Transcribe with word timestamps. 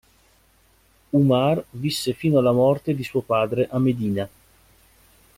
ʿUmar 1.13 1.61
visse 1.73 2.11
fino 2.13 2.39
alla 2.39 2.51
morte 2.51 2.95
di 2.95 3.03
suo 3.03 3.21
padre 3.21 3.67
a 3.69 3.77
Medina. 3.77 4.27